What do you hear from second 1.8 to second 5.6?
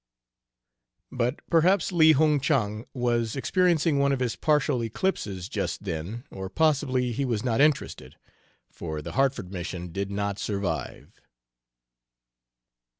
Li Hung Chang was experiencing one of his partial eclipses